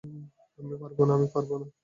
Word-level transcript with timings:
আমি 0.59 0.75
পারব 0.81 0.97
না, 1.07 1.13
আমি 1.17 1.27
পারব 1.33 1.51
না। 1.61 1.65